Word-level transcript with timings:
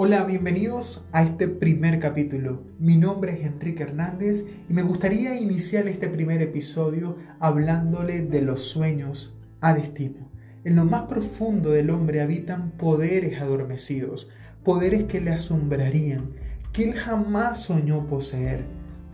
Hola, 0.00 0.22
bienvenidos 0.22 1.04
a 1.10 1.24
este 1.24 1.48
primer 1.48 1.98
capítulo. 1.98 2.62
Mi 2.78 2.96
nombre 2.96 3.32
es 3.32 3.44
Enrique 3.44 3.82
Hernández 3.82 4.44
y 4.68 4.72
me 4.72 4.82
gustaría 4.82 5.40
iniciar 5.40 5.88
este 5.88 6.06
primer 6.06 6.40
episodio 6.40 7.16
hablándole 7.40 8.20
de 8.20 8.40
los 8.40 8.62
sueños 8.62 9.36
a 9.60 9.74
destino. 9.74 10.30
En 10.62 10.76
lo 10.76 10.84
más 10.84 11.08
profundo 11.08 11.70
del 11.70 11.90
hombre 11.90 12.20
habitan 12.20 12.70
poderes 12.70 13.40
adormecidos, 13.40 14.28
poderes 14.62 15.06
que 15.06 15.20
le 15.20 15.32
asombrarían, 15.32 16.30
que 16.72 16.84
él 16.84 16.94
jamás 16.94 17.62
soñó 17.62 18.06
poseer, 18.06 18.66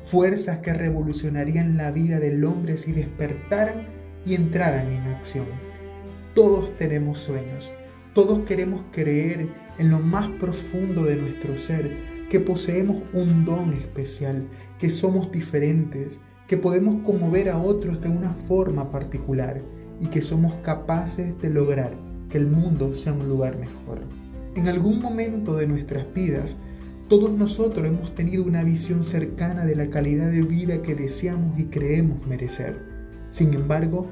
fuerzas 0.05 0.59
que 0.59 0.75
revolucionarían 0.75 1.79
la 1.79 1.93
vida 1.93 2.21
del 2.21 2.45
hombre 2.45 2.77
si 2.77 2.93
despertaran 2.93 3.87
y 4.27 4.35
entraran 4.35 4.93
en 4.93 5.15
acción. 5.15 5.47
Todos 6.35 6.75
tenemos 6.77 7.21
sueños, 7.21 7.73
todos 8.13 8.41
queremos 8.41 8.83
creer 8.93 9.64
en 9.79 9.91
lo 9.91 10.01
más 10.01 10.29
profundo 10.41 11.05
de 11.05 11.17
nuestro 11.17 11.59
ser 11.59 11.91
que 12.29 12.41
poseemos 12.41 13.03
un 13.13 13.45
don 13.45 13.73
especial, 13.75 14.47
que 14.79 14.91
somos 14.91 15.31
diferentes, 15.31 16.21
que 16.49 16.57
podemos 16.57 17.03
conmover 17.03 17.49
a 17.49 17.59
otros 17.59 18.01
de 18.01 18.09
una 18.09 18.35
forma 18.47 18.91
particular 18.91 19.63
y 20.01 20.09
que 20.09 20.23
somos 20.23 20.55
capaces 20.63 21.41
de 21.41 21.51
lograr 21.51 21.95
que 22.29 22.39
el 22.39 22.47
mundo 22.47 22.93
sea 22.95 23.13
un 23.13 23.29
lugar 23.29 23.59
mejor. 23.59 24.01
En 24.57 24.69
algún 24.69 25.01
momento 25.01 25.57
de 25.57 25.67
nuestras 25.67 26.13
vidas, 26.13 26.57
todos 27.09 27.31
nosotros 27.31 27.87
hemos 27.87 28.15
tenido 28.15 28.45
una 28.45 28.65
visión 28.65 29.05
cercana 29.05 29.65
de 29.65 29.77
la 29.77 29.91
calidad 29.91 30.31
de 30.31 30.43
vida 30.43 30.83
que 30.83 30.95
deseamos 30.95 31.59
y 31.59 31.65
creemos 31.65 32.27
merecer. 32.27 32.81
Sin 33.29 33.53
embargo, 33.53 34.07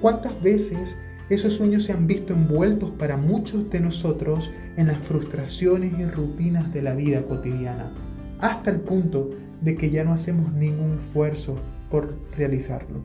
¿cuántas 0.00 0.42
veces 0.42 0.96
esos 1.30 1.52
sueños 1.52 1.84
se 1.84 1.92
han 1.92 2.08
visto 2.08 2.34
envueltos 2.34 2.90
para 2.90 3.16
muchos 3.16 3.70
de 3.70 3.78
nosotros 3.78 4.50
en 4.76 4.88
las 4.88 4.98
frustraciones 4.98 5.96
y 5.96 6.04
rutinas 6.04 6.74
de 6.74 6.82
la 6.82 6.96
vida 6.96 7.22
cotidiana, 7.22 7.92
hasta 8.40 8.70
el 8.70 8.80
punto 8.80 9.30
de 9.60 9.76
que 9.76 9.90
ya 9.90 10.02
no 10.02 10.12
hacemos 10.12 10.52
ningún 10.52 10.98
esfuerzo 10.98 11.54
por 11.88 12.16
realizarlo. 12.36 13.04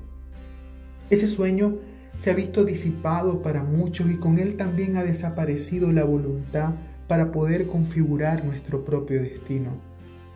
Ese 1.11 1.27
sueño 1.27 1.77
se 2.17 2.31
ha 2.31 2.33
visto 2.33 2.65
disipado 2.65 3.43
para 3.43 3.61
muchos 3.61 4.09
y 4.09 4.15
con 4.15 4.39
él 4.39 4.57
también 4.57 4.97
ha 4.97 5.03
desaparecido 5.03 5.91
la 5.91 6.03
voluntad 6.03 6.73
para 7.07 7.31
poder 7.31 7.67
configurar 7.67 8.43
nuestro 8.43 8.83
propio 8.83 9.21
destino. 9.21 9.79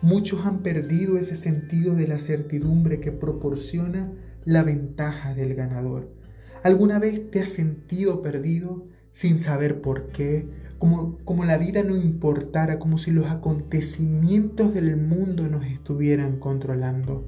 Muchos 0.00 0.46
han 0.46 0.60
perdido 0.60 1.18
ese 1.18 1.34
sentido 1.34 1.96
de 1.96 2.06
la 2.06 2.20
certidumbre 2.20 3.00
que 3.00 3.10
proporciona 3.10 4.12
la 4.44 4.62
ventaja 4.62 5.34
del 5.34 5.56
ganador 5.56 6.19
¿Alguna 6.62 6.98
vez 6.98 7.30
te 7.30 7.40
has 7.40 7.48
sentido 7.48 8.20
perdido 8.20 8.86
sin 9.12 9.38
saber 9.38 9.80
por 9.80 10.08
qué? 10.08 10.46
Como, 10.78 11.16
como 11.24 11.46
la 11.46 11.56
vida 11.56 11.82
no 11.82 11.96
importara, 11.96 12.78
como 12.78 12.98
si 12.98 13.10
los 13.10 13.26
acontecimientos 13.26 14.74
del 14.74 14.96
mundo 14.98 15.48
nos 15.48 15.64
estuvieran 15.64 16.38
controlando. 16.38 17.26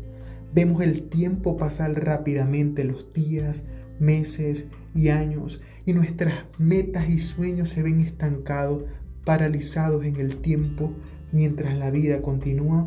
Vemos 0.55 0.83
el 0.83 1.09
tiempo 1.09 1.57
pasar 1.57 1.93
rápidamente, 1.93 2.85
los 2.85 3.15
días, 3.15 3.67
meses 3.99 4.67
y 4.95 5.09
años, 5.09 5.63
y 5.87 5.95
nuestras 5.95 6.35
metas 6.59 7.09
y 7.09 7.19
sueños 7.19 7.71
se 7.71 7.83
ven 7.83 8.01
estancados, 8.01 8.85
paralizados 9.25 10.05
en 10.05 10.17
el 10.17 10.37
tiempo, 10.37 10.93
mientras 11.33 11.75
la 11.79 11.91
vida 11.91 12.21
continúa. 12.21 12.87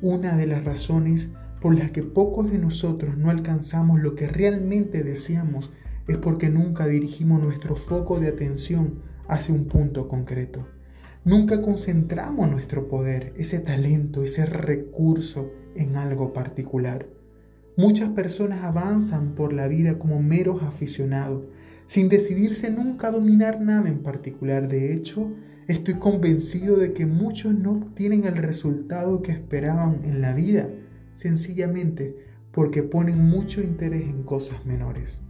Una 0.00 0.36
de 0.36 0.48
las 0.48 0.64
razones 0.64 1.28
por 1.60 1.76
las 1.76 1.90
que 1.90 2.02
pocos 2.02 2.50
de 2.50 2.58
nosotros 2.58 3.16
no 3.16 3.30
alcanzamos 3.30 4.00
lo 4.00 4.14
que 4.14 4.28
realmente 4.28 5.02
deseamos 5.02 5.70
es 6.06 6.16
porque 6.16 6.48
nunca 6.48 6.86
dirigimos 6.86 7.42
nuestro 7.42 7.76
foco 7.76 8.20
de 8.20 8.28
atención 8.28 9.00
hacia 9.28 9.54
un 9.54 9.66
punto 9.66 10.08
concreto. 10.08 10.66
Nunca 11.24 11.60
concentramos 11.60 12.50
nuestro 12.50 12.88
poder, 12.88 13.34
ese 13.36 13.58
talento, 13.58 14.22
ese 14.22 14.46
recurso 14.46 15.52
en 15.74 15.96
algo 15.96 16.32
particular. 16.32 17.06
Muchas 17.76 18.08
personas 18.10 18.64
avanzan 18.64 19.34
por 19.34 19.52
la 19.52 19.68
vida 19.68 19.98
como 19.98 20.22
meros 20.22 20.62
aficionados, 20.62 21.44
sin 21.86 22.08
decidirse 22.08 22.70
nunca 22.70 23.08
a 23.08 23.12
dominar 23.12 23.60
nada 23.60 23.88
en 23.88 24.02
particular. 24.02 24.68
De 24.68 24.94
hecho, 24.94 25.30
estoy 25.66 25.94
convencido 25.94 26.76
de 26.76 26.92
que 26.92 27.04
muchos 27.04 27.54
no 27.54 27.72
obtienen 27.72 28.24
el 28.24 28.36
resultado 28.36 29.20
que 29.22 29.32
esperaban 29.32 30.00
en 30.04 30.22
la 30.22 30.32
vida 30.32 30.68
sencillamente 31.18 32.16
porque 32.52 32.84
ponen 32.84 33.24
mucho 33.24 33.60
interés 33.60 34.04
en 34.04 34.22
cosas 34.22 34.64
menores. 34.64 35.20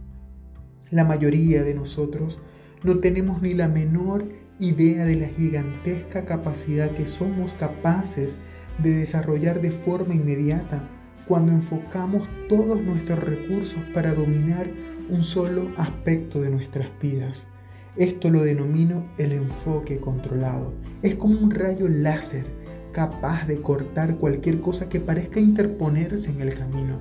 La 0.91 1.03
mayoría 1.03 1.63
de 1.63 1.73
nosotros 1.73 2.39
no 2.83 2.99
tenemos 2.99 3.41
ni 3.41 3.55
la 3.55 3.67
menor 3.67 4.25
idea 4.59 5.03
de 5.05 5.15
la 5.15 5.27
gigantesca 5.29 6.25
capacidad 6.25 6.91
que 6.91 7.07
somos 7.07 7.53
capaces 7.53 8.37
de 8.77 8.91
desarrollar 8.91 9.61
de 9.61 9.71
forma 9.71 10.13
inmediata 10.13 10.87
cuando 11.27 11.51
enfocamos 11.51 12.27
todos 12.47 12.79
nuestros 12.81 13.19
recursos 13.23 13.81
para 13.91 14.13
dominar 14.13 14.69
un 15.09 15.23
solo 15.23 15.69
aspecto 15.77 16.39
de 16.39 16.51
nuestras 16.51 16.87
vidas. 17.01 17.47
Esto 17.95 18.29
lo 18.29 18.43
denomino 18.43 19.09
el 19.17 19.31
enfoque 19.31 19.97
controlado. 19.97 20.71
Es 21.01 21.15
como 21.15 21.39
un 21.39 21.49
rayo 21.49 21.87
láser 21.89 22.45
capaz 22.91 23.47
de 23.47 23.61
cortar 23.61 24.17
cualquier 24.17 24.61
cosa 24.61 24.89
que 24.89 24.99
parezca 24.99 25.39
interponerse 25.39 26.29
en 26.29 26.41
el 26.41 26.53
camino. 26.53 26.99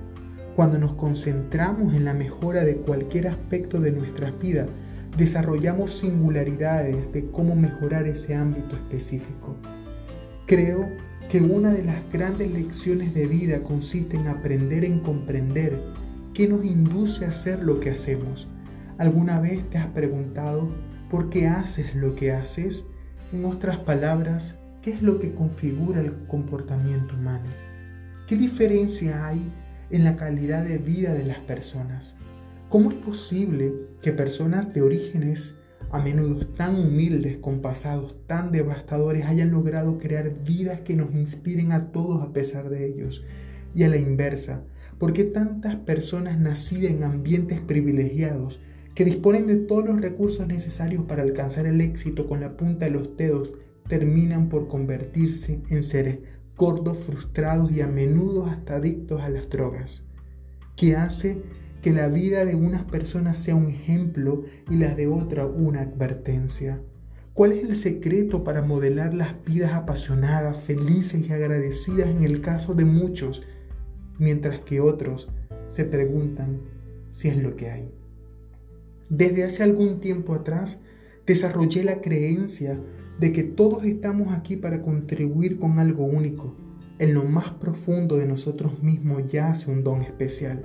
Cuando 0.57 0.79
nos 0.79 0.95
concentramos 0.95 1.95
en 1.95 2.05
la 2.05 2.15
mejora 2.15 2.65
de 2.65 2.77
cualquier 2.77 3.29
aspecto 3.29 3.81
de 3.81 3.93
nuestras 3.93 4.39
vidas, 4.39 4.69
desarrollamos 5.17 5.95
singularidades 5.95 7.13
de 7.13 7.31
cómo 7.31 7.55
mejorar 7.55 8.07
ese 8.07 8.35
ámbito 8.35 8.75
específico. 8.75 9.57
Creo 10.47 10.81
que 11.31 11.41
una 11.41 11.73
de 11.73 11.85
las 11.85 12.11
grandes 12.11 12.51
lecciones 12.51 13.15
de 13.15 13.27
vida 13.27 13.63
consiste 13.63 14.17
en 14.17 14.29
aprender 14.29 14.85
en 14.85 15.01
comprender 15.01 15.81
qué 16.35 16.49
nos 16.49 16.65
induce 16.65 17.25
a 17.25 17.29
hacer 17.29 17.63
lo 17.63 17.81
que 17.81 17.91
hacemos. 17.91 18.49
¿Alguna 18.97 19.41
vez 19.41 19.69
te 19.71 19.79
has 19.79 19.89
preguntado 19.89 20.69
por 21.11 21.31
qué 21.31 21.47
haces 21.47 21.95
lo 21.95 22.15
que 22.15 22.33
haces? 22.33 22.87
En 23.33 23.45
otras 23.45 23.79
palabras, 23.79 24.59
¿Qué 24.89 24.95
es 24.95 25.03
lo 25.03 25.21
que 25.21 25.35
configura 25.35 26.01
el 26.01 26.15
comportamiento 26.29 27.15
humano? 27.15 27.45
¿Qué 28.27 28.37
diferencia 28.37 29.27
hay 29.27 29.53
en 29.91 30.03
la 30.03 30.17
calidad 30.17 30.65
de 30.65 30.79
vida 30.79 31.13
de 31.13 31.25
las 31.25 31.41
personas? 31.41 32.17
¿Cómo 32.71 32.89
es 32.89 32.97
posible 32.97 33.71
que 34.01 34.13
personas 34.13 34.73
de 34.73 34.81
orígenes 34.81 35.57
a 35.91 36.01
menudo 36.01 36.47
tan 36.47 36.75
humildes, 36.75 37.37
con 37.37 37.61
pasados 37.61 38.17
tan 38.27 38.51
devastadores, 38.51 39.27
hayan 39.27 39.51
logrado 39.51 39.99
crear 39.99 40.43
vidas 40.43 40.81
que 40.81 40.97
nos 40.97 41.13
inspiren 41.15 41.73
a 41.73 41.93
todos 41.93 42.23
a 42.23 42.33
pesar 42.33 42.71
de 42.71 42.87
ellos? 42.87 43.23
Y 43.75 43.83
a 43.83 43.89
la 43.89 43.99
inversa, 43.99 44.63
¿por 44.97 45.13
qué 45.13 45.25
tantas 45.25 45.77
personas 45.77 46.39
nacidas 46.39 46.93
en 46.93 47.03
ambientes 47.03 47.61
privilegiados, 47.61 48.59
que 48.95 49.05
disponen 49.05 49.49
de 49.49 49.57
todos 49.57 49.85
los 49.85 50.01
recursos 50.01 50.47
necesarios 50.47 51.05
para 51.05 51.25
alcanzar 51.25 51.67
el 51.67 51.83
éxito 51.83 52.27
con 52.27 52.41
la 52.41 52.57
punta 52.57 52.87
de 52.87 52.93
los 52.93 53.19
dedos, 53.19 53.53
terminan 53.89 54.49
por 54.49 54.69
convertirse 54.69 55.61
en 55.71 55.83
seres 55.83 56.19
gordos, 56.57 56.99
frustrados 56.99 57.71
y 57.71 57.81
a 57.81 57.87
menudo 57.87 58.47
hasta 58.47 58.77
adictos 58.77 59.23
a 59.23 59.29
las 59.29 59.49
drogas, 59.49 60.03
que 60.77 60.97
hace 60.97 61.43
que 61.83 61.93
la 61.93 62.09
vida 62.09 62.45
de 62.45 62.57
unas 62.57 62.85
personas 62.85 63.39
sea 63.39 63.55
un 63.55 63.67
ejemplo 63.67 64.43
y 64.69 64.77
la 64.77 64.95
de 64.95 65.07
otra 65.07 65.47
una 65.47 65.83
advertencia. 65.83 66.81
¿Cuál 67.35 67.53
es 67.53 67.63
el 67.63 67.77
secreto 67.77 68.43
para 68.43 68.63
modelar 68.63 69.15
las 69.15 69.45
vidas 69.45 69.73
apasionadas, 69.73 70.57
felices 70.57 71.29
y 71.29 71.33
agradecidas 71.33 72.09
en 72.09 72.25
el 72.25 72.41
caso 72.41 72.75
de 72.75 72.85
muchos, 72.85 73.45
mientras 74.19 74.59
que 74.61 74.81
otros 74.81 75.29
se 75.69 75.85
preguntan 75.85 76.63
si 77.09 77.29
es 77.29 77.37
lo 77.37 77.55
que 77.55 77.71
hay? 77.71 77.91
Desde 79.09 79.45
hace 79.45 79.63
algún 79.63 80.01
tiempo 80.01 80.35
atrás 80.35 80.81
desarrollé 81.29 81.85
la 81.85 82.01
creencia 82.01 82.81
de 83.21 83.33
que 83.33 83.45
todos 83.45 83.85
estamos 83.85 84.33
aquí 84.33 84.57
para 84.57 84.81
contribuir 84.81 85.59
con 85.59 85.79
algo 85.79 86.05
único. 86.05 86.57
En 86.99 87.13
lo 87.13 87.25
más 87.25 87.51
profundo 87.51 88.17
de 88.17 88.27
nosotros 88.27 88.83
mismos 88.83 89.31
yace 89.31 89.71
un 89.71 89.85
don 89.85 90.01
especial. 90.01 90.65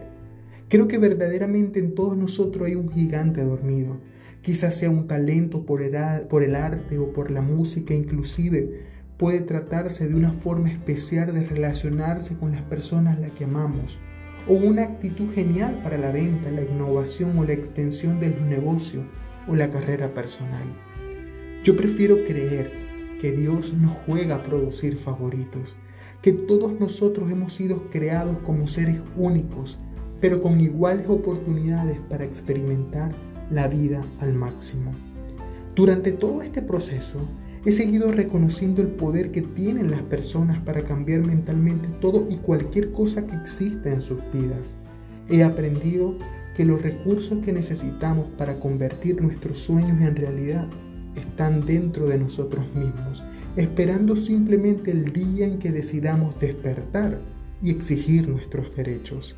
Creo 0.69 0.87
que 0.87 0.97
verdaderamente 0.97 1.79
en 1.79 1.93
todos 1.93 2.15
nosotros 2.15 2.67
hay 2.67 2.75
un 2.75 2.89
gigante 2.89 3.43
dormido. 3.43 3.99
Quizás 4.41 4.75
sea 4.75 4.89
un 4.89 5.05
talento 5.05 5.65
por 5.65 5.81
el, 5.81 5.97
por 6.29 6.43
el 6.43 6.55
arte 6.55 6.97
o 6.97 7.11
por 7.11 7.29
la 7.29 7.41
música, 7.41 7.93
inclusive 7.93 8.85
puede 9.17 9.41
tratarse 9.41 10.07
de 10.07 10.15
una 10.15 10.31
forma 10.31 10.71
especial 10.71 11.33
de 11.33 11.43
relacionarse 11.43 12.37
con 12.37 12.53
las 12.53 12.61
personas 12.61 13.17
a 13.17 13.19
las 13.19 13.31
que 13.31 13.43
amamos, 13.43 13.99
o 14.47 14.53
una 14.53 14.83
actitud 14.83 15.31
genial 15.33 15.81
para 15.83 15.97
la 15.97 16.11
venta, 16.11 16.51
la 16.51 16.63
innovación 16.63 17.37
o 17.37 17.43
la 17.43 17.53
extensión 17.53 18.19
de 18.19 18.31
los 18.31 18.41
negocios 18.41 19.03
o 19.47 19.55
la 19.55 19.69
carrera 19.69 20.13
personal. 20.13 20.63
Yo 21.63 21.75
prefiero 21.75 22.23
creer 22.25 22.71
que 23.21 23.31
Dios 23.31 23.73
no 23.73 23.89
juega 24.05 24.35
a 24.35 24.43
producir 24.43 24.97
favoritos, 24.97 25.75
que 26.21 26.33
todos 26.33 26.79
nosotros 26.79 27.31
hemos 27.31 27.53
sido 27.53 27.89
creados 27.89 28.37
como 28.39 28.67
seres 28.67 28.97
únicos, 29.15 29.79
pero 30.19 30.41
con 30.41 30.59
iguales 30.59 31.07
oportunidades 31.09 31.99
para 32.09 32.25
experimentar 32.25 33.13
la 33.49 33.67
vida 33.67 34.01
al 34.19 34.33
máximo. 34.33 34.93
Durante 35.75 36.11
todo 36.11 36.41
este 36.41 36.61
proceso, 36.61 37.19
He 37.65 37.71
seguido 37.71 38.11
reconociendo 38.11 38.81
el 38.81 38.89
poder 38.89 39.31
que 39.31 39.41
tienen 39.41 39.89
las 39.89 40.01
personas 40.01 40.59
para 40.59 40.83
cambiar 40.83 41.25
mentalmente 41.25 41.87
todo 42.01 42.27
y 42.29 42.35
cualquier 42.35 42.91
cosa 42.91 43.25
que 43.25 43.35
exista 43.35 43.89
en 43.89 44.01
sus 44.01 44.19
vidas. 44.33 44.75
He 45.29 45.45
aprendido 45.45 46.17
que 46.55 46.65
los 46.65 46.81
recursos 46.81 47.39
que 47.43 47.53
necesitamos 47.53 48.27
para 48.37 48.59
convertir 48.59 49.21
nuestros 49.21 49.59
sueños 49.59 50.01
en 50.01 50.15
realidad 50.15 50.67
están 51.15 51.65
dentro 51.65 52.07
de 52.07 52.17
nosotros 52.17 52.65
mismos, 52.75 53.23
esperando 53.55 54.15
simplemente 54.15 54.91
el 54.91 55.11
día 55.13 55.47
en 55.47 55.59
que 55.59 55.71
decidamos 55.71 56.39
despertar 56.39 57.19
y 57.61 57.71
exigir 57.71 58.27
nuestros 58.27 58.75
derechos. 58.75 59.35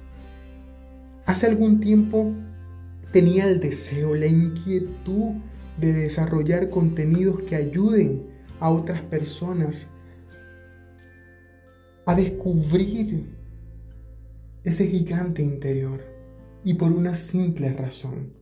Hace 1.26 1.48
algún 1.48 1.80
tiempo 1.80 2.32
tenía 3.12 3.48
el 3.48 3.60
deseo, 3.60 4.16
la 4.16 4.28
inquietud 4.28 5.34
de 5.80 5.94
desarrollar 5.94 6.70
contenidos 6.70 7.42
que 7.44 7.56
ayuden 7.56 8.24
a 8.60 8.70
otras 8.70 9.02
personas 9.02 9.88
a 12.06 12.16
descubrir 12.16 13.26
ese 14.64 14.88
gigante 14.88 15.42
interior. 15.42 16.15
Y 16.66 16.74
por 16.74 16.92
una 16.92 17.16
simple 17.16 17.72
razón, 17.72 18.34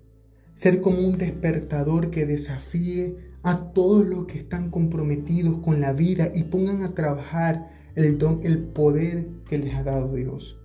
ser 0.55 0.81
como 0.81 1.07
un 1.07 1.19
despertador 1.19 2.09
que 2.09 2.25
desafíe 2.25 3.17
a 3.43 3.71
todos 3.73 4.03
los 4.03 4.25
que 4.25 4.39
están 4.39 4.71
comprometidos 4.71 5.59
con 5.59 5.79
la 5.79 5.93
vida 5.93 6.31
y 6.33 6.45
pongan 6.45 6.81
a 6.81 6.95
trabajar 6.95 7.69
el 7.95 8.17
don, 8.17 8.39
el 8.41 8.57
poder 8.57 9.27
que 9.47 9.59
les 9.59 9.75
ha 9.75 9.83
dado 9.83 10.15
Dios. 10.15 10.57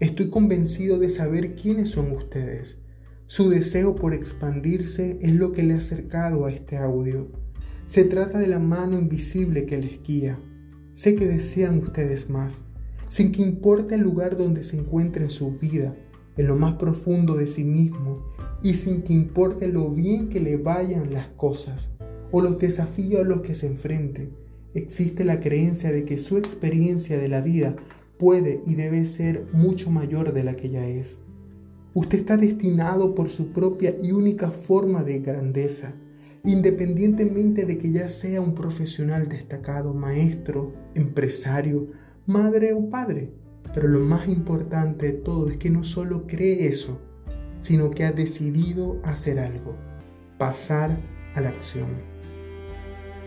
Estoy 0.00 0.30
convencido 0.30 0.98
de 0.98 1.10
saber 1.10 1.54
quiénes 1.56 1.90
son 1.90 2.12
ustedes 2.12 2.78
su 3.28 3.50
deseo 3.50 3.96
por 3.96 4.14
expandirse 4.14 5.18
es 5.20 5.32
lo 5.32 5.52
que 5.52 5.64
le 5.64 5.74
ha 5.74 5.78
acercado 5.78 6.46
a 6.46 6.52
este 6.52 6.76
audio. 6.76 7.26
Se 7.86 8.04
trata 8.04 8.38
de 8.38 8.46
la 8.46 8.60
mano 8.60 8.96
invisible 8.96 9.66
que 9.66 9.78
les 9.78 10.00
guía. 10.00 10.38
Sé 10.94 11.16
que 11.16 11.26
desean 11.26 11.78
ustedes 11.78 12.30
más, 12.30 12.64
sin 13.08 13.32
que 13.32 13.42
importe 13.42 13.96
el 13.96 14.02
lugar 14.02 14.36
donde 14.36 14.62
se 14.62 14.76
encuentren 14.78 15.28
su 15.28 15.58
vida, 15.58 15.96
en 16.36 16.46
lo 16.46 16.56
más 16.56 16.74
profundo 16.74 17.34
de 17.34 17.46
sí 17.46 17.64
mismo, 17.64 18.24
y 18.62 18.74
sin 18.74 19.02
que 19.02 19.12
importe 19.12 19.68
lo 19.68 19.90
bien 19.90 20.28
que 20.28 20.40
le 20.40 20.56
vayan 20.56 21.12
las 21.12 21.28
cosas 21.28 21.94
o 22.32 22.40
los 22.40 22.58
desafíos 22.58 23.22
a 23.22 23.24
los 23.24 23.40
que 23.42 23.54
se 23.54 23.66
enfrenten. 23.66 24.30
Existe 24.74 25.24
la 25.24 25.40
creencia 25.40 25.92
de 25.92 26.04
que 26.04 26.18
su 26.18 26.36
experiencia 26.36 27.18
de 27.18 27.28
la 27.28 27.40
vida 27.40 27.76
puede 28.18 28.62
y 28.66 28.74
debe 28.74 29.04
ser 29.04 29.46
mucho 29.52 29.90
mayor 29.90 30.32
de 30.32 30.44
la 30.44 30.54
que 30.54 30.70
ya 30.70 30.86
es. 30.86 31.18
Usted 31.94 32.18
está 32.18 32.36
destinado 32.36 33.14
por 33.14 33.30
su 33.30 33.52
propia 33.52 33.96
y 34.02 34.12
única 34.12 34.50
forma 34.50 35.02
de 35.02 35.20
grandeza, 35.20 35.94
independientemente 36.44 37.64
de 37.64 37.78
que 37.78 37.90
ya 37.90 38.08
sea 38.08 38.40
un 38.40 38.54
profesional 38.54 39.28
destacado, 39.28 39.94
maestro, 39.94 40.74
empresario, 40.94 41.88
madre 42.26 42.74
o 42.74 42.90
padre. 42.90 43.32
Pero 43.74 43.88
lo 43.88 44.00
más 44.00 44.28
importante 44.28 45.06
de 45.06 45.12
todo 45.12 45.48
es 45.48 45.56
que 45.56 45.70
no 45.70 45.84
solo 45.84 46.26
cree 46.26 46.66
eso, 46.66 47.00
sino 47.60 47.90
que 47.90 48.04
ha 48.04 48.12
decidido 48.12 49.00
hacer 49.04 49.38
algo, 49.38 49.76
pasar 50.38 50.98
a 51.34 51.40
la 51.40 51.50
acción. 51.50 51.88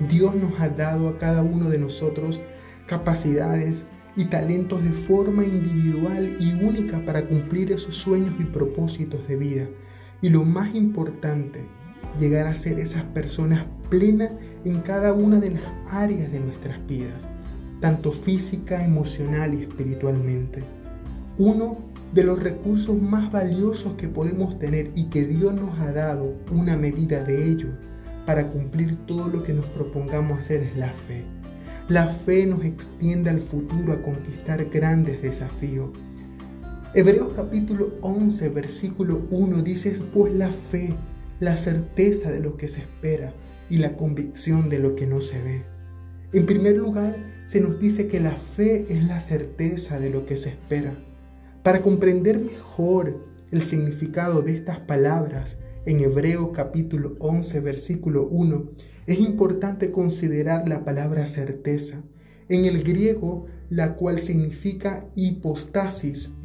Dios 0.10 0.36
nos 0.36 0.60
ha 0.60 0.70
dado 0.70 1.10
a 1.10 1.18
cada 1.18 1.42
uno 1.42 1.70
de 1.70 1.78
nosotros 1.78 2.40
capacidades, 2.88 3.86
y 4.20 4.26
talentos 4.26 4.84
de 4.84 4.90
forma 4.90 5.46
individual 5.46 6.36
y 6.42 6.52
única 6.62 7.00
para 7.06 7.26
cumplir 7.26 7.72
esos 7.72 7.96
sueños 7.96 8.34
y 8.38 8.44
propósitos 8.44 9.26
de 9.30 9.38
vida. 9.38 9.68
Y 10.22 10.30
lo 10.30 10.44
más 10.44 10.76
importante, 10.76 11.64
llegar 12.20 12.46
a 12.46 12.56
ser 12.56 12.80
esas 12.80 13.04
personas 13.04 13.66
plenas 13.90 14.32
en 14.66 14.82
cada 14.82 15.14
una 15.14 15.38
de 15.38 15.52
las 15.52 15.64
áreas 15.90 16.32
de 16.34 16.42
nuestras 16.42 16.86
vidas, 16.86 17.30
tanto 17.80 18.12
física, 18.12 18.84
emocional 18.84 19.54
y 19.54 19.64
espiritualmente. 19.64 20.64
Uno 21.38 21.78
de 22.14 22.24
los 22.24 22.42
recursos 22.42 23.00
más 23.00 23.32
valiosos 23.32 23.94
que 23.94 24.08
podemos 24.08 24.58
tener 24.60 24.92
y 24.96 25.06
que 25.06 25.26
Dios 25.26 25.54
nos 25.54 25.80
ha 25.80 25.92
dado 25.92 26.34
una 26.52 26.76
medida 26.76 27.24
de 27.24 27.52
ello 27.52 27.70
para 28.26 28.48
cumplir 28.48 28.98
todo 29.06 29.28
lo 29.28 29.44
que 29.44 29.54
nos 29.54 29.66
propongamos 29.68 30.40
hacer 30.40 30.64
es 30.64 30.78
la 30.78 30.90
fe. 30.90 31.24
La 31.88 32.08
fe 32.08 32.46
nos 32.46 32.64
extiende 32.64 33.30
al 33.30 33.42
futuro 33.42 33.94
a 33.94 34.04
conquistar 34.04 34.66
grandes 34.66 35.22
desafíos. 35.22 35.90
Hebreos 36.94 37.30
capítulo 37.36 37.94
11, 38.02 38.50
versículo 38.50 39.22
1 39.32 39.62
dice, 39.62 39.96
pues 40.14 40.34
la 40.34 40.52
fe, 40.52 40.94
la 41.40 41.58
certeza 41.58 42.32
de 42.32 42.40
lo 42.40 42.58
que 42.58 42.68
se 42.68 42.82
espera 42.82 43.34
y 43.70 43.78
la 43.78 43.96
convicción 43.96 44.70
de 44.70 44.80
lo 44.80 44.96
que 44.96 45.06
no 45.06 45.22
se 45.22 45.42
ve. 45.42 45.79
En 46.32 46.46
primer 46.46 46.78
lugar, 46.78 47.16
se 47.48 47.60
nos 47.60 47.80
dice 47.80 48.08
que 48.08 48.20
la 48.20 48.34
fe 48.34 48.86
es 48.88 49.04
la 49.04 49.20
certeza 49.20 50.00
de 50.00 50.12
lo 50.12 50.28
que 50.28 50.38
se 50.38 50.50
espera. 50.50 50.94
Para 51.64 51.82
comprender 51.82 52.40
mejor 52.40 53.26
el 53.50 53.64
significado 53.64 54.44
de 54.44 54.56
estas 54.56 54.78
palabras, 54.78 55.58
en 55.88 56.02
Hebreos 56.02 56.52
capítulo 56.54 57.16
11, 57.18 57.62
versículo 57.62 58.28
1, 58.28 58.70
es 59.08 59.20
importante 59.20 59.92
considerar 59.92 60.68
la 60.68 60.86
palabra 60.86 61.26
certeza, 61.26 62.04
en 62.48 62.66
el 62.66 62.84
griego 62.84 63.48
la 63.72 63.96
cual 63.96 64.22
significa 64.22 65.08
hipostasis, 65.16 66.36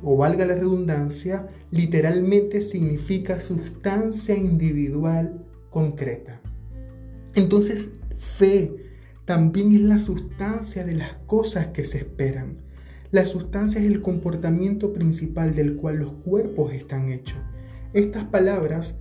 o 0.00 0.16
valga 0.16 0.46
la 0.46 0.54
redundancia, 0.54 1.48
literalmente 1.72 2.60
significa 2.60 3.40
sustancia 3.40 4.36
individual 4.36 5.44
concreta. 5.70 6.40
Entonces, 7.34 7.88
fe 8.16 8.83
también 9.24 9.72
es 9.74 9.80
la 9.80 9.98
sustancia 9.98 10.84
de 10.84 10.94
las 10.94 11.14
cosas 11.26 11.68
que 11.68 11.84
se 11.84 11.98
esperan. 11.98 12.58
La 13.10 13.24
sustancia 13.24 13.80
es 13.80 13.86
el 13.86 14.02
comportamiento 14.02 14.92
principal 14.92 15.54
del 15.54 15.76
cual 15.76 15.96
los 15.96 16.12
cuerpos 16.12 16.72
están 16.72 17.10
hechos. 17.10 17.38
Estas 17.92 18.24
palabras 18.24 18.96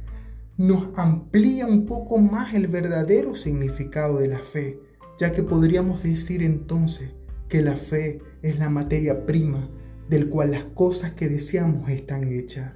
nos 0.55 0.87
amplía 0.95 1.65
un 1.65 1.85
poco 1.85 2.19
más 2.19 2.53
el 2.53 2.67
verdadero 2.67 3.35
significado 3.35 4.19
de 4.19 4.27
la 4.27 4.39
fe, 4.39 4.79
ya 5.17 5.33
que 5.33 5.43
podríamos 5.43 6.03
decir 6.03 6.43
entonces 6.43 7.09
que 7.49 7.61
la 7.61 7.75
fe 7.75 8.19
es 8.43 8.59
la 8.59 8.69
materia 8.69 9.25
prima 9.25 9.69
del 10.09 10.29
cual 10.29 10.51
las 10.51 10.65
cosas 10.65 11.13
que 11.13 11.27
deseamos 11.27 11.89
están 11.89 12.27
hechas. 12.27 12.73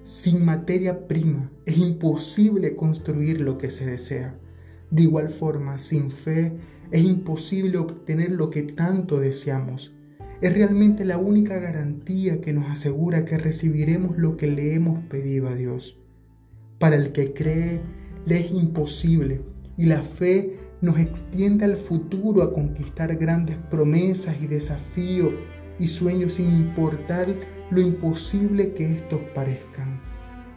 Sin 0.00 0.44
materia 0.46 1.06
prima 1.06 1.52
es 1.66 1.76
imposible 1.76 2.74
construir 2.74 3.42
lo 3.42 3.58
que 3.58 3.70
se 3.70 3.84
desea. 3.84 4.38
De 4.90 5.02
igual 5.02 5.28
forma, 5.28 5.78
sin 5.78 6.10
fe 6.10 6.54
es 6.90 7.04
imposible 7.04 7.78
obtener 7.78 8.32
lo 8.32 8.50
que 8.50 8.62
tanto 8.62 9.20
deseamos. 9.20 9.92
Es 10.40 10.54
realmente 10.54 11.04
la 11.04 11.18
única 11.18 11.58
garantía 11.58 12.40
que 12.40 12.52
nos 12.52 12.68
asegura 12.68 13.24
que 13.24 13.38
recibiremos 13.38 14.18
lo 14.18 14.36
que 14.36 14.48
le 14.48 14.74
hemos 14.74 15.04
pedido 15.04 15.48
a 15.48 15.54
Dios. 15.54 15.98
Para 16.78 16.96
el 16.96 17.12
que 17.12 17.32
cree, 17.32 17.80
le 18.26 18.40
es 18.40 18.50
imposible 18.50 19.42
y 19.76 19.86
la 19.86 20.02
fe 20.02 20.56
nos 20.80 20.98
extiende 20.98 21.64
al 21.64 21.76
futuro 21.76 22.42
a 22.42 22.52
conquistar 22.52 23.14
grandes 23.16 23.56
promesas 23.70 24.36
y 24.42 24.46
desafíos 24.46 25.32
y 25.78 25.86
sueños 25.86 26.34
sin 26.34 26.46
importar 26.46 27.34
lo 27.70 27.80
imposible 27.80 28.72
que 28.72 28.94
estos 28.94 29.20
parezcan. 29.34 30.00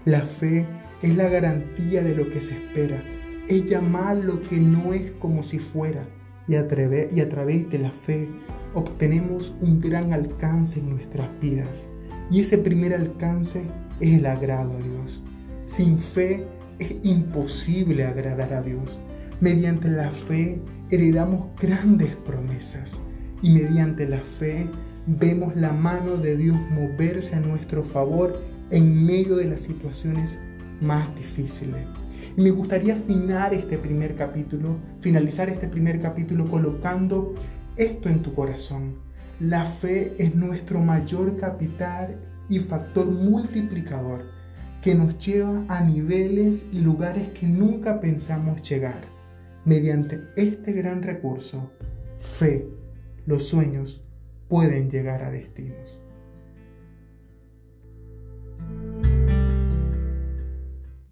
La 0.06 0.22
fe 0.22 0.66
es 1.02 1.16
la 1.16 1.30
garantía 1.30 2.02
de 2.02 2.16
lo 2.16 2.30
que 2.32 2.42
se 2.42 2.56
espera, 2.56 3.04
es 3.48 3.66
llamar 3.66 4.18
lo 4.18 4.42
que 4.42 4.58
no 4.58 4.94
es 4.94 5.12
como 5.12 5.44
si 5.44 5.60
fuera 5.60 6.08
y 6.48 6.56
a, 6.56 6.68
través 6.68 7.70
de 7.70 7.80
la 7.80 7.92
fe 7.92 8.30
obtenemos 8.74 9.56
un 9.62 9.80
gran 9.80 10.14
alcance 10.14 10.80
en 10.80 10.90
nuestras 10.90 11.30
vidas. 11.40 11.88
Y 12.30 12.42
ese 12.42 12.58
primer 12.58 12.94
alcance 12.94 13.66
es 14.00 14.20
el 14.20 14.26
agrado 14.26 14.74
a 14.74 14.78
Dios. 14.78 15.22
Sin 15.66 15.98
fe 15.98 16.46
es 16.80 16.96
imposible 17.04 18.06
agradar 18.06 18.54
a 18.54 18.62
Dios. 18.62 18.98
Mediante 19.40 19.90
la 19.90 20.10
fe 20.12 20.60
heredamos 20.90 21.48
grandes 21.60 22.16
promesas 22.16 23.00
y 23.42 23.50
mediante 23.50 24.08
la 24.08 24.20
fe 24.20 24.68
vemos 25.06 25.56
la 25.56 25.74
mano 25.74 26.18
de 26.18 26.38
Dios 26.38 26.58
moverse 26.72 27.36
a 27.36 27.40
nuestro 27.40 27.84
favor 27.84 28.42
en 28.70 29.06
medio 29.06 29.36
de 29.36 29.46
las 29.46 29.62
situaciones 29.62 30.40
más 30.82 31.14
difíciles. 31.16 31.86
Y 32.36 32.42
me 32.42 32.52
gustaría 32.52 32.96
finalizar 32.96 33.54
este 33.54 33.78
primer 33.78 34.16
capítulo, 34.16 34.78
finalizar 35.00 35.50
este 35.50 35.68
primer 35.68 36.02
capítulo 36.02 36.48
colocando 36.48 37.36
esto 37.76 38.10
en 38.10 38.22
tu 38.22 38.34
corazón. 38.34 38.96
La 39.40 39.66
fe 39.66 40.16
es 40.18 40.36
nuestro 40.36 40.80
mayor 40.80 41.38
capital 41.38 42.20
y 42.50 42.60
factor 42.60 43.06
multiplicador 43.10 44.26
que 44.82 44.96
nos 44.96 45.18
lleva 45.18 45.64
a 45.70 45.82
niveles 45.82 46.66
y 46.72 46.80
lugares 46.80 47.30
que 47.30 47.48
nunca 47.48 48.02
pensamos 48.02 48.62
llegar. 48.68 49.06
Mediante 49.66 50.22
este 50.36 50.74
gran 50.74 51.02
recurso, 51.02 51.72
fe, 52.18 52.68
los 53.26 53.48
sueños 53.48 54.04
pueden 54.50 54.90
llegar 54.90 55.24
a 55.24 55.32
destinos. 55.32 56.03